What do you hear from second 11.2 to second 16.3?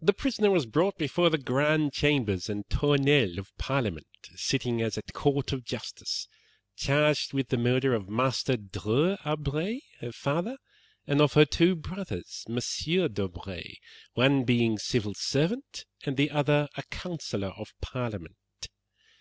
of her two brothers, MM. d'Aubray, one being civil lieutenant, and the